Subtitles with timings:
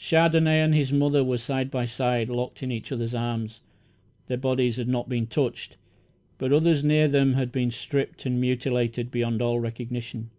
[0.00, 3.60] Chandonnais and his mother were side by side, locked in each other's arms.
[4.26, 5.76] Their bodies had not been touched,
[6.38, 10.30] but others near them had been stripped and mutilated beyond all recognition.